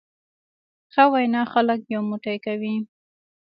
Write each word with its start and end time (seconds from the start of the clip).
ښه 0.93 1.03
وینا 1.13 1.41
خلک 1.53 1.79
یو 1.93 2.01
موټی 2.09 2.37
کوي. 2.45 2.75